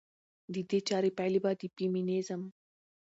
[0.53, 2.41] د دې چارې پايلې به د فيمينزم